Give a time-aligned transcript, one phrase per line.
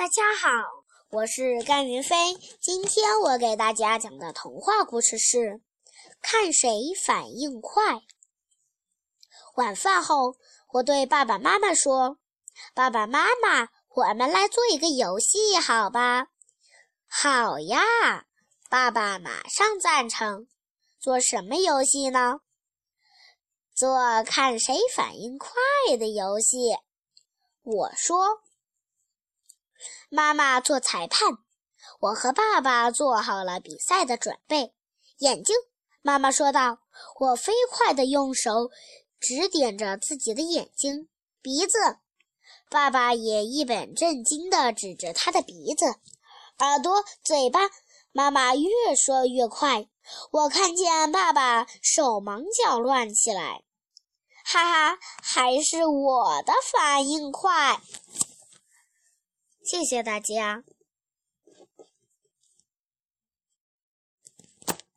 [0.00, 0.48] 大家好，
[1.10, 2.34] 我是甘云飞。
[2.58, 5.36] 今天我给大家讲的童话故事是
[6.22, 6.70] 《看谁
[7.04, 7.96] 反应快》。
[9.56, 10.36] 晚饭后，
[10.72, 12.16] 我对爸爸妈妈说
[12.72, 16.28] ：“爸爸妈妈，我们来做一个游戏，好吧
[17.06, 17.82] ？”“好呀！”
[18.70, 20.46] 爸爸马上赞成。
[20.98, 22.40] 做什么游戏呢？
[23.74, 25.50] 做看谁反应快
[25.98, 26.78] 的游戏。
[27.62, 28.40] 我说。
[30.08, 31.38] 妈妈做裁判，
[32.00, 34.74] 我和爸爸做好了比赛的准备。
[35.18, 35.54] 眼睛，
[36.02, 36.78] 妈妈说道。
[37.18, 38.70] 我飞快地用手
[39.18, 41.08] 指点着自己的眼睛。
[41.40, 41.98] 鼻子，
[42.68, 45.86] 爸爸也一本正经地指着他的鼻子。
[46.58, 47.60] 耳朵、嘴巴，
[48.12, 49.88] 妈妈越说越快。
[50.30, 53.62] 我看见爸爸手忙脚乱起来。
[54.44, 57.80] 哈哈，还是我的反应快。
[59.70, 60.64] 谢谢大家。